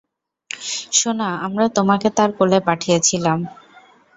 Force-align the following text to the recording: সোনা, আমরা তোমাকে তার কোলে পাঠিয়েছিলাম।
সোনা, 0.91 1.29
আমরা 1.45 1.65
তোমাকে 1.77 2.07
তার 2.17 2.29
কোলে 2.37 2.59
পাঠিয়েছিলাম। 2.67 3.39